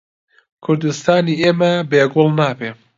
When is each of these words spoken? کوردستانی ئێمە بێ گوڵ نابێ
کوردستانی 0.63 1.39
ئێمە 1.41 1.71
بێ 1.89 2.01
گوڵ 2.13 2.29
نابێ 2.39 2.69